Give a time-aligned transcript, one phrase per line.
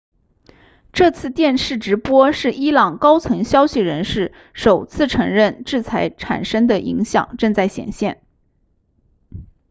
[0.93, 8.19] 这次电视直播是伊朗高层消息人士首次承认制裁产生的影响正在显现